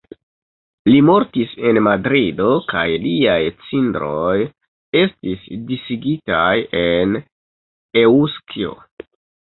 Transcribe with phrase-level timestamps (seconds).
[0.91, 4.33] Li mortis en Madrido kaj liaj cindroj
[5.03, 6.51] estis disigitaj
[6.85, 7.17] en
[8.07, 8.77] Eŭskio.